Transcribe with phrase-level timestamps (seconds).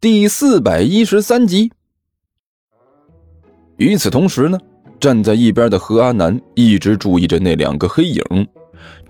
[0.00, 1.72] 第四百一十三集。
[3.78, 4.56] 与此同时呢，
[5.00, 8.22] 站在一边的何阿南一直注意着那两个黑影。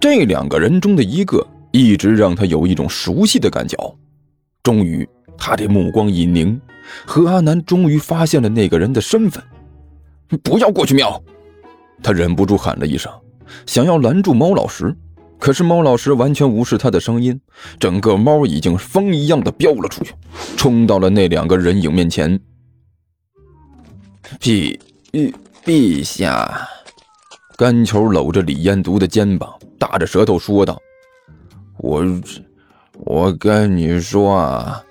[0.00, 3.76] 这两个人中的一个一直让他有一种熟悉的感觉。
[4.62, 5.06] 终于，
[5.36, 6.58] 他的目光一凝，
[7.06, 9.44] 何阿南终于发现了那个人的身份。
[10.42, 11.22] 不要过去瞄！
[12.02, 13.12] 他忍不住喊了一声，
[13.66, 14.96] 想要拦住猫老师。
[15.38, 17.40] 可是猫老师完全无视他的声音，
[17.78, 20.12] 整个猫已经风一样的飙了出去，
[20.56, 22.38] 冲到了那两个人影面前。
[24.40, 24.78] 陛
[25.12, 25.32] 陛
[25.64, 26.68] 陛下，
[27.56, 30.78] 甘球搂着李彦独的肩膀，大着舌头说道
[31.78, 32.04] ：“我
[32.92, 34.84] 我跟你说啊，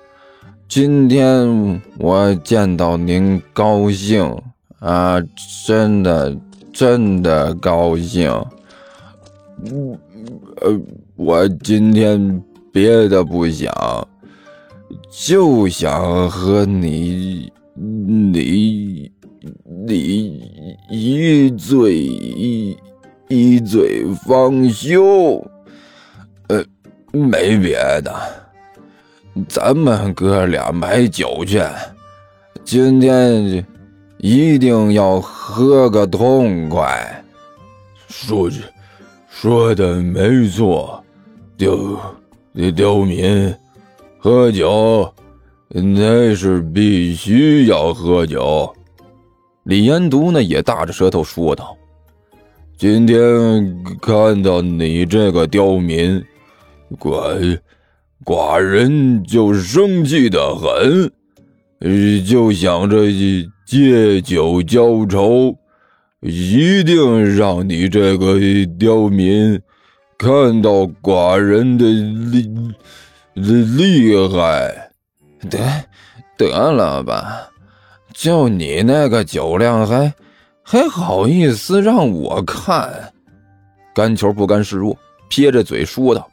[0.67, 4.35] 今天我见到您高兴
[4.79, 5.21] 啊，
[5.65, 6.35] 真的
[6.73, 8.33] 真的高兴。”
[9.65, 9.99] 嗯。
[10.61, 10.79] 呃，
[11.15, 14.07] 我今天别的不想，
[15.11, 19.11] 就想和你你
[19.87, 20.49] 你
[20.89, 22.77] 一醉一
[23.27, 25.43] 一醉方休。
[26.47, 26.63] 呃，
[27.11, 28.15] 没别的，
[29.47, 31.61] 咱们哥俩买酒去，
[32.63, 33.65] 今天
[34.17, 37.23] 一定要喝个痛快。
[38.07, 38.61] 说句。
[39.39, 41.03] 说的没错，
[41.55, 41.77] 刁
[42.75, 43.53] 刁民，
[44.17, 45.13] 喝酒，
[45.69, 48.73] 那是必须要喝酒。
[49.65, 51.77] 李延独呢也大着舌头说道
[52.79, 56.19] ：“今天看到你这个刁民，
[56.97, 57.59] 寡
[58.25, 61.13] 寡人就生气的很，
[62.25, 63.03] 就想着
[63.67, 65.55] 借酒浇愁。”
[66.21, 68.39] 一定让你这个
[68.79, 69.61] 刁民
[70.17, 72.49] 看到寡人的厉
[73.35, 74.91] 厉害！
[75.47, 75.59] 得
[76.35, 77.47] 得了吧，
[78.13, 80.11] 就你那个酒量，还
[80.63, 83.13] 还好意思让我看？
[83.93, 84.97] 甘球不甘示弱，
[85.29, 86.27] 撇着嘴说道：“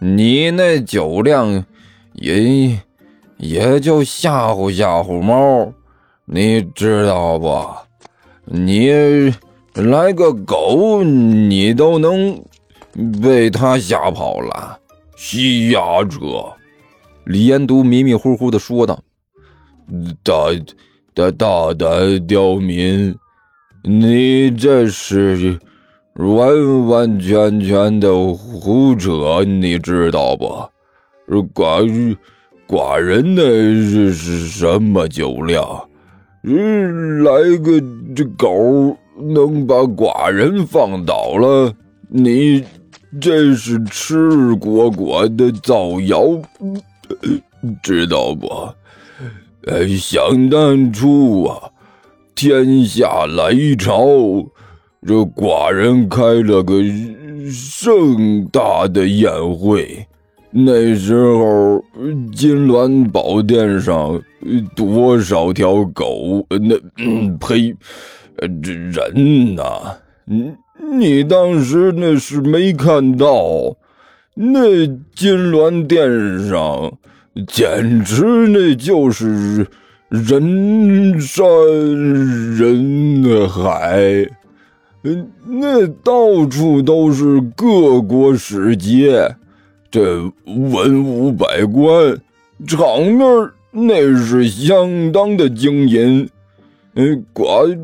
[0.00, 1.64] 你那酒量，
[2.14, 2.76] 也
[3.36, 5.72] 也就吓唬吓唬猫，
[6.24, 7.64] 你知道不？”
[8.50, 8.90] 你
[9.74, 12.42] 来个狗，你都能
[13.22, 14.78] 被他吓跑了。
[15.16, 16.18] 西牙者，
[17.24, 18.98] 李延都迷迷糊糊的说道
[20.24, 20.34] ：“大
[21.12, 23.14] 大大胆刁民，
[23.84, 25.58] 你这是
[26.14, 30.68] 完完全全的胡扯，你知道不？
[31.54, 32.16] 寡
[32.66, 35.64] 寡人的是是什么酒量？”
[36.44, 37.80] 嗯，来个
[38.14, 41.74] 这狗能把寡人放倒了，
[42.08, 42.64] 你
[43.20, 46.22] 这是赤果果的造谣，
[47.82, 48.48] 知道不？
[49.66, 51.58] 哎，想当初啊，
[52.34, 54.06] 天下来朝，
[55.06, 56.74] 这寡人开了个
[57.50, 60.06] 盛大的宴会。
[60.50, 61.84] 那时候，
[62.34, 64.18] 金銮宝殿上
[64.74, 66.46] 多少条狗？
[66.48, 66.76] 那
[67.38, 67.74] 呸，
[68.62, 69.62] 这人呐！
[70.24, 70.52] 你
[70.92, 73.76] 你当时那是没看到，
[74.34, 76.92] 那金銮殿上
[77.46, 79.66] 简直那就是
[80.08, 81.44] 人山
[82.56, 84.26] 人海，
[85.46, 89.34] 那到处都是各国使节。
[89.90, 92.16] 这文武百官，
[92.66, 93.26] 场面
[93.86, 96.28] 那是相当的惊人。
[96.94, 97.78] 嗯，寡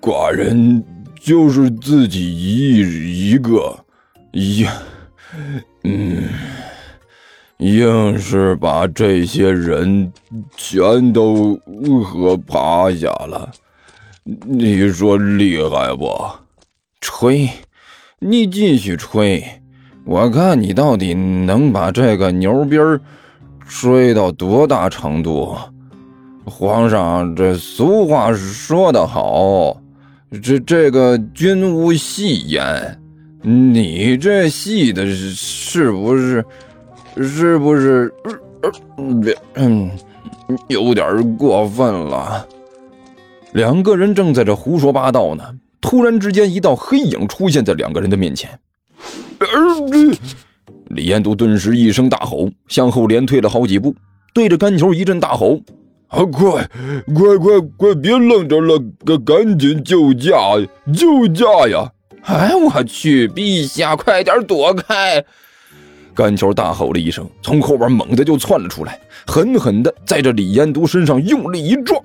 [0.00, 0.84] 寡人
[1.20, 3.76] 就是自己一一个，
[4.32, 4.64] 一
[5.82, 6.22] 嗯，
[7.58, 10.12] 硬是把这些人
[10.56, 11.58] 全都
[12.04, 13.50] 喝趴下了。
[14.22, 16.08] 你说厉害不？
[17.00, 17.48] 吹，
[18.18, 19.42] 你继续吹。
[20.04, 23.00] 我看你到底能把这个牛逼儿
[23.68, 25.54] 吹到多大程度？
[26.44, 29.76] 皇上，这俗话说得好，
[30.42, 32.98] 这这个君无戏言，
[33.42, 36.42] 你这戏的是不是？
[37.16, 38.10] 是不是？
[39.54, 39.90] 嗯，
[40.68, 42.46] 有点过分了。
[43.52, 45.44] 两个人正在这胡说八道呢，
[45.80, 48.58] 突然之间，一道黑影出现在两个人的面前。
[50.88, 53.94] 李彦都顿时一声大吼，向后连退了好几步，
[54.32, 55.60] 对着甘球一阵大吼
[56.08, 56.68] ：“啊，快，
[57.14, 60.32] 快，快，快，别愣着了，赶赶紧救驾，
[60.92, 61.92] 救驾呀！”
[62.24, 65.22] 哎，我去，陛下，快点躲开！
[66.14, 72.02] 甘球大吼了一声，从后边猛地就窜了出来，狠狠地在这李延都身上用力一撞。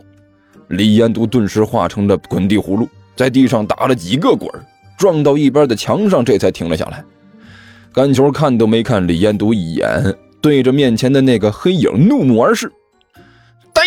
[0.69, 4.49] 李延都顿时化成了滚地葫芦，在地上打了几个滚
[4.97, 7.03] 撞到一边的墙上，这才停了下来。
[7.93, 12.71] 甘球看都没看李彦都一眼，对着面前的那个黑影怒目而视。
[13.71, 13.83] 大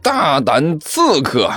[0.00, 1.50] 大胆刺客，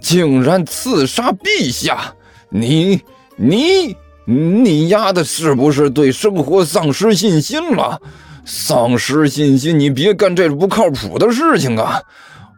[0.00, 2.14] 竟然刺杀陛下！
[2.48, 3.00] 你
[3.36, 8.00] 你你丫的，是不是对生活丧失信心了？
[8.44, 12.00] 丧失信心，你别干这不靠谱的事情啊！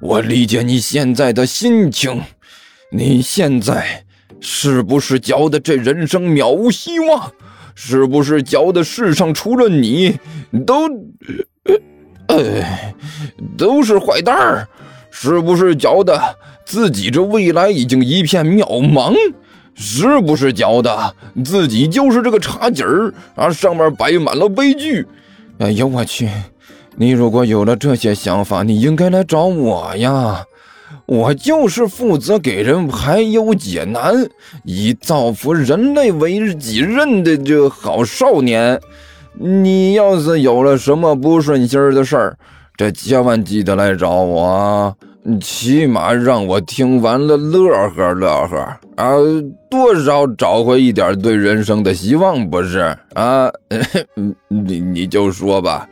[0.01, 2.21] 我理解你现在的心情，
[2.91, 4.05] 你现在
[4.41, 7.33] 是不是觉得这人生渺无希望？
[7.77, 10.19] 是不是觉得世上除了你，
[10.67, 10.89] 都，
[12.27, 12.65] 呃，
[13.57, 14.67] 都是坏蛋儿？
[15.11, 16.21] 是不是觉得
[16.65, 19.15] 自己这未来已经一片渺茫？
[19.75, 21.15] 是不是觉得
[21.45, 25.07] 自己就是这个茶几儿啊，上面摆满了悲剧？
[25.59, 26.29] 哎呦我去！
[26.97, 30.43] 你如果有了这些想法，你应该来找我呀！
[31.07, 34.15] 我就是负责给人排忧解难，
[34.65, 38.81] 以造福人类为己任的这好少年。
[39.39, 42.37] 你要是有了什么不顺心的事儿，
[42.77, 44.97] 这千万记得来找我，
[45.41, 48.57] 起码让我听完了乐呵乐呵
[48.97, 49.13] 啊，
[49.71, 53.51] 多少找回一点对人生的希望，不是啊？
[54.49, 55.87] 你 你就说吧，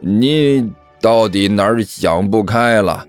[0.00, 0.68] 你
[1.00, 3.06] 到底哪儿想不开了？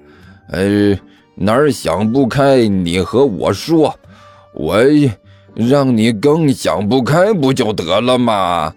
[0.52, 0.96] 呃，
[1.44, 2.68] 哪儿想不开？
[2.68, 3.96] 你和我说，
[4.54, 4.78] 我
[5.56, 8.72] 让你更想不开不就得了吗？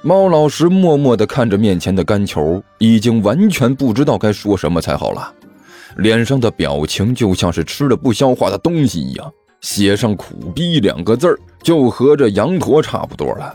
[0.00, 5.30] 猫老师默默地看着面前的干球，已经完全不知道该说什么才好了，
[5.98, 9.30] 脸上的表情就像是吃了不消化的东西一样，
[9.60, 13.54] 写上“苦逼”两个字儿就和这羊驼差不多了。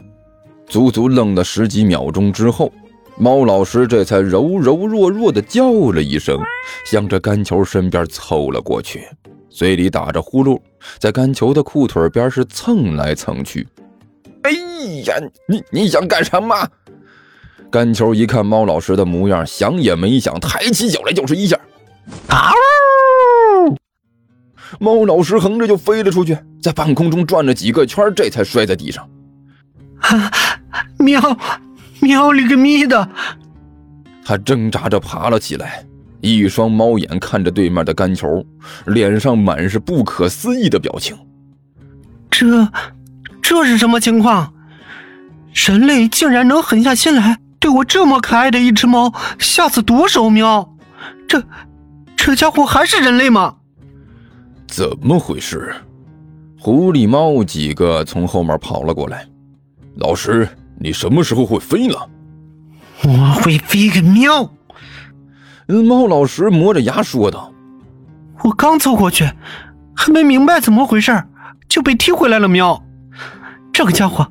[0.68, 2.72] 足足愣了十几秒钟之后，
[3.22, 6.40] 猫老师这才柔柔弱弱地叫了一声，
[6.86, 9.06] 向着干球身边凑了过去，
[9.50, 10.58] 嘴里打着呼噜，
[11.00, 13.68] 在干球的裤腿边是蹭来蹭去。
[14.44, 14.52] 哎
[15.06, 15.16] 呀，
[15.50, 16.56] 你你想干什么？
[17.70, 21.60] 干球一看猫老师的模样，想也没想，抬起脚来就是一下。
[22.30, 22.54] 啊！
[24.80, 29.10] 猫老师横着就飞了出去，在半空中转了几个圈，这才摔在地上。
[30.00, 30.32] 啊！
[30.98, 31.20] 喵！
[32.02, 33.10] 喵了个咪的！
[34.24, 35.86] 他挣扎着爬了起来，
[36.22, 38.46] 一双猫眼看着对面的干球，
[38.86, 41.18] 脸上满是不可思议的表情。
[42.30, 42.68] 这。
[43.42, 44.54] 这是什么情况？
[45.54, 50.30] 人类竟然能狠下心来对我这么可爱的一只猫下此毒手？
[50.30, 50.76] 喵！
[51.28, 51.42] 这
[52.16, 53.56] 这家伙还是人类吗？
[54.68, 55.74] 怎么回事？
[56.60, 59.26] 狐狸猫几个从后面跑了过来。
[59.96, 60.48] 老师，
[60.80, 62.10] 你什么时候会飞了？
[63.04, 64.52] 我会飞个喵！
[65.68, 67.54] 猫老师磨着牙说道
[68.44, 69.30] ：“我刚凑过去，
[69.96, 71.24] 还没明白怎么回事，
[71.68, 72.84] 就被踢回来了。”喵！
[73.72, 74.30] 这个家伙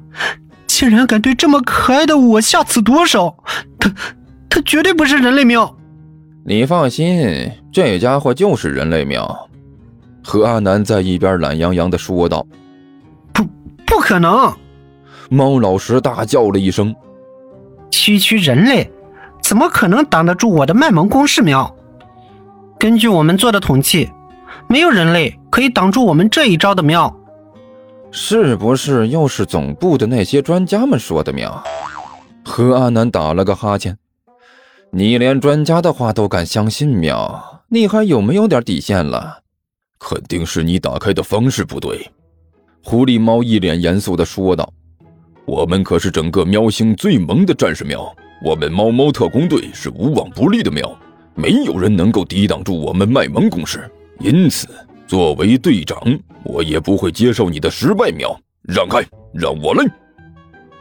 [0.67, 3.37] 竟然敢对这么可爱的我下此毒手！
[3.79, 3.91] 他
[4.51, 5.75] 他绝对不是人类喵！
[6.45, 9.49] 你放心，这家伙就是人类喵。
[10.25, 12.47] 何阿南在一边懒洋洋的说道
[13.33, 13.45] ：“不，
[13.87, 14.55] 不可能！”
[15.29, 16.95] 猫老师大叫了一声
[17.91, 18.91] ：“区区人类，
[19.43, 21.43] 怎么可能挡得住我的卖萌攻势？
[21.43, 21.75] 喵！
[22.79, 24.11] 根据我们做的统计，
[24.69, 27.15] 没有人类可以挡住我们这一招的喵。”
[28.11, 31.63] 是不是又是总部的那些专家们说的喵？
[32.45, 33.99] 何阿南打了个哈欠。
[34.91, 37.63] 你连专家的话都敢相信喵？
[37.69, 39.41] 你还有没有点底线了？
[39.99, 42.11] 肯定是你打开的方式不对。
[42.83, 44.73] 狐狸猫一脸严肃地说道
[45.49, 48.15] ：“我们可是整个喵星最萌的战士喵，
[48.45, 50.95] 我们猫猫特工队是无往不利的喵，
[51.35, 53.91] 没有人能够抵挡住我们卖萌攻势。
[54.21, 54.69] 因此。”
[55.09, 55.99] 作为队长，
[56.45, 58.11] 我也不会接受你的失败。
[58.11, 59.03] 喵，让开，
[59.33, 59.83] 让我来。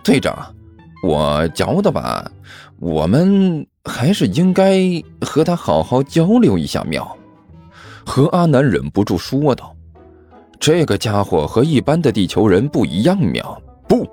[0.03, 0.53] 队长，
[1.01, 2.29] 我觉得吧，
[2.77, 6.83] 我们还是应该和他好好交流一下。
[6.89, 7.17] 喵，
[8.05, 9.73] 何阿南忍不住说道
[10.59, 13.57] ：“这个家伙和一般的地球人不一样。”喵，
[13.87, 14.05] 不，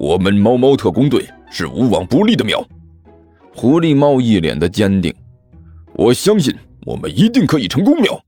[0.00, 2.42] 我们猫猫特工队是无往不利的。
[2.42, 2.66] 喵，
[3.54, 5.14] 狐狸猫一脸的坚定，
[5.92, 8.00] 我相信我们一定可以成功。
[8.00, 8.18] 喵。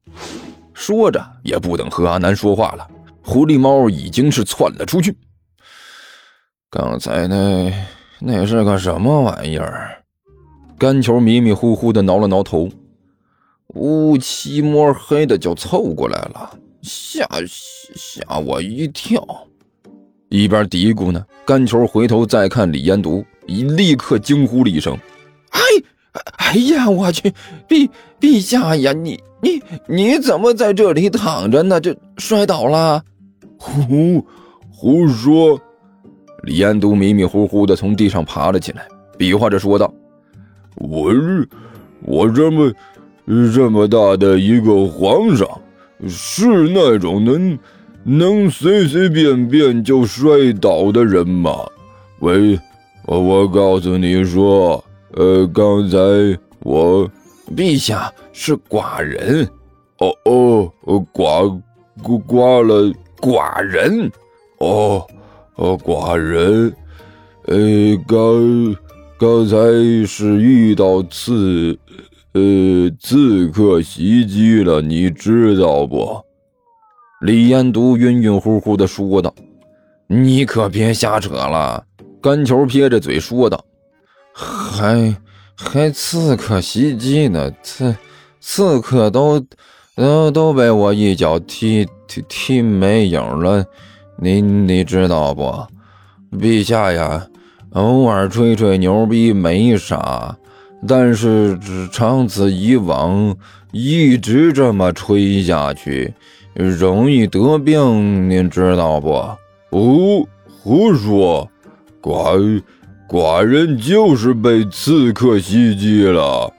[0.74, 2.86] 说着，也不等何阿南说话了，
[3.22, 5.16] 狐狸猫已经是窜了出去。
[6.68, 7.72] 刚才那
[8.20, 10.04] 那是个什么玩意儿？
[10.76, 12.68] 干球迷迷糊糊的挠了挠头，
[13.68, 16.50] 乌漆摸黑的就凑过来了，
[16.82, 17.26] 吓
[17.94, 19.26] 吓我一跳。
[20.32, 24.96] 一边嘀咕呢，甘球回头再看李延独，立刻惊呼了一声
[25.52, 25.60] ：“哎，
[26.38, 27.30] 哎呀，我去，
[27.68, 27.86] 陛
[28.18, 31.78] 陛下呀，你你你怎么在这里躺着呢？
[31.78, 33.04] 这摔倒了？
[33.58, 34.26] 胡
[34.70, 35.60] 胡说！”
[36.44, 39.92] 李延独迷迷糊糊的从地上爬了起来，比划着说道
[40.76, 41.46] ：“我是
[42.00, 42.72] 我这么
[43.52, 45.46] 这么大的一个皇上，
[46.08, 47.58] 是那种能。”
[48.04, 51.52] 能随随便便就摔倒的人吗？
[52.20, 52.58] 喂，
[53.06, 55.98] 我我告诉你说，呃，刚才
[56.60, 57.08] 我
[57.56, 59.48] 陛下是寡人，
[59.98, 60.72] 哦哦，
[61.12, 61.60] 寡
[62.02, 64.10] 寡了寡人，
[64.58, 65.06] 哦
[65.56, 66.74] 哦寡人，
[67.46, 67.56] 呃，
[68.06, 68.76] 刚
[69.18, 69.56] 刚才
[70.06, 71.78] 是遇到刺，
[72.32, 76.20] 呃，刺客袭击了，你知道不？
[77.22, 79.32] 李彦独晕晕乎乎的说道
[80.08, 81.84] ：“你可别瞎扯了。”
[82.20, 83.64] 甘球撇着嘴说道
[84.34, 85.16] ：“还
[85.54, 87.48] 还刺客袭击呢？
[87.62, 87.96] 刺
[88.40, 89.40] 刺客都
[89.94, 93.64] 都都被我一脚踢踢踢没影了。
[94.16, 95.64] 你你知道不？
[96.36, 97.24] 陛下呀，
[97.70, 100.36] 偶尔吹吹牛逼没啥，
[100.88, 101.56] 但是
[101.92, 103.36] 长此以往，
[103.70, 106.12] 一直这么吹下去。”
[106.54, 109.10] 容易得病，您知道不？
[109.70, 110.26] 哦，
[110.62, 111.48] 胡说！
[112.02, 112.62] 寡
[113.08, 116.52] 寡人就是被刺客袭击了。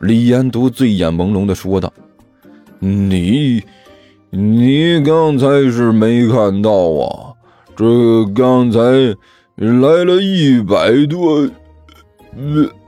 [0.00, 1.92] 李延独醉眼朦胧的说道
[2.80, 3.62] ：“你，
[4.30, 7.34] 你刚才是没看到啊？
[7.76, 8.80] 这刚才
[9.56, 11.48] 来了一百多，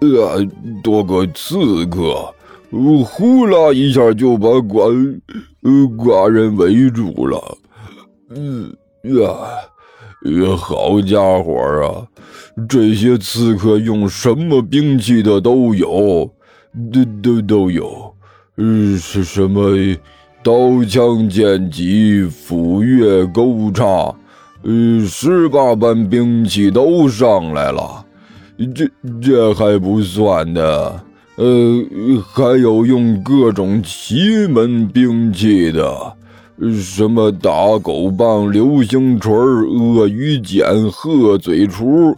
[0.00, 0.46] 呃，
[0.82, 2.34] 多个刺客。”
[3.04, 5.20] 呼啦一下就把寡
[5.62, 7.58] 呃寡人围住了，
[8.34, 9.22] 嗯呀
[10.24, 11.54] 呀，好家伙
[11.84, 12.06] 啊！
[12.68, 16.30] 这些刺客用什么兵器的都有，
[16.92, 18.14] 都都都有，
[18.56, 19.76] 嗯，是什么
[20.42, 24.14] 刀枪剑戟斧钺钩叉，
[24.62, 28.04] 呃，十八般兵器都上来了，
[28.74, 28.88] 这
[29.20, 31.00] 这还不算的。
[31.36, 31.84] 呃，
[32.32, 36.16] 还有用各种奇门兵器的，
[36.80, 42.14] 什么打狗棒、流星锤、鳄鱼剪、鹤嘴锄，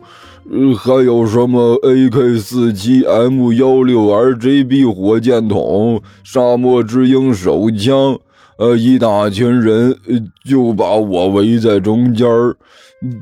[0.50, 8.18] 呃，还有什么 AK 四七、M 幺六、RGB 火箭筒、沙漠之鹰手枪，
[8.58, 9.96] 呃，一大群人
[10.44, 12.54] 就把我围在中间儿，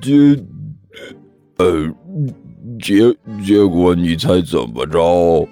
[0.02, 0.36] 结，
[1.58, 1.88] 呃，
[2.82, 3.14] 结
[3.46, 5.48] 结果你猜怎么着？